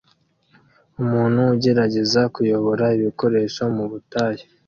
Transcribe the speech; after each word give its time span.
Umuntu 1.01 1.39
ugerageza 1.53 2.21
kuyobora 2.35 2.85
ibikoresho 2.97 3.61
mubutayu 3.75 4.43